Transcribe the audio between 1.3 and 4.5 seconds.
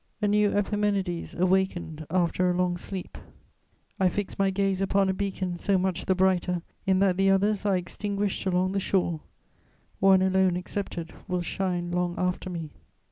awakened after a long sleep, I fix my